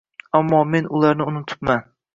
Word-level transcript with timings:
Ammo 0.39 0.61
men 0.71 0.89
ularni 1.01 1.29
unutibman 1.31 1.87